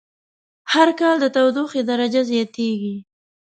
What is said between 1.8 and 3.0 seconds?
درجه زیاتیږی